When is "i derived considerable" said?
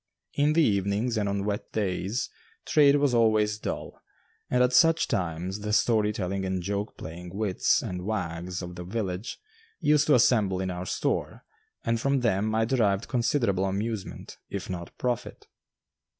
12.55-13.65